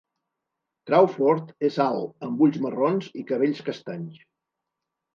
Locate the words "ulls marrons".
2.49-3.13